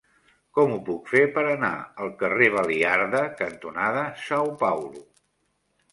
Com 0.59 0.71
ho 0.75 0.77
puc 0.87 1.11
fer 1.15 1.21
per 1.35 1.43
anar 1.49 1.69
al 2.05 2.09
carrer 2.23 2.49
Baliarda 2.57 3.23
cantonada 3.43 4.03
São 4.27 4.51
Paulo? 4.65 5.07